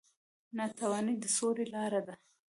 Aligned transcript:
نانواتې 0.57 1.13
د 1.21 1.25
سولې 1.37 1.65
لاره 1.73 2.01
ده 2.07 2.15